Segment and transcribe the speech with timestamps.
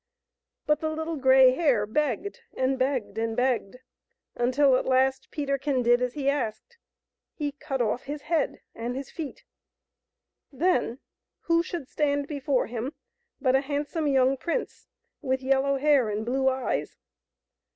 [0.65, 3.75] But the Little Grey Hare begged and begged and begged,
[4.33, 6.77] until at last Peterkin did as he asked;
[7.35, 9.43] he cut off his head and his feet.
[10.51, 10.97] Then
[11.41, 12.93] who should stand before him
[13.39, 14.87] but a handsome young prince,
[15.21, 16.97] with yellow hair and blue eyes.